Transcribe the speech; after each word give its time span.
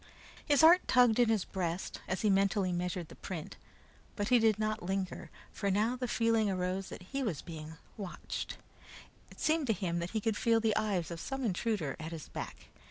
His 0.43 0.61
heart 0.61 0.81
tugged 0.87 1.19
in 1.19 1.29
his 1.29 1.45
breast 1.45 2.01
as 2.07 2.21
he 2.21 2.29
mentally 2.31 2.71
measured 2.73 3.09
the 3.09 3.15
print, 3.15 3.55
but 4.15 4.29
he 4.29 4.39
did 4.39 4.57
not 4.57 4.81
linger, 4.81 5.29
for 5.51 5.69
now 5.69 5.95
the 5.95 6.07
feeling 6.07 6.49
arose 6.49 6.89
that 6.89 7.03
he 7.13 7.21
was 7.21 7.43
being 7.43 7.77
watched. 7.97 8.57
It 9.29 9.39
seemed 9.39 9.67
to 9.67 9.73
him 9.73 9.99
that 9.99 10.09
he 10.09 10.19
could 10.19 10.37
feel 10.37 10.59
the 10.59 10.75
eyes 10.75 11.11
of 11.11 11.19
some 11.19 11.43
intruder 11.45 11.95
at 11.99 12.11
his 12.13 12.29
back. 12.29 12.69